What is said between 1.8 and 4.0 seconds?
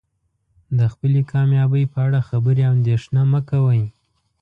په اړه خبرې او اندیښنه مه کوئ.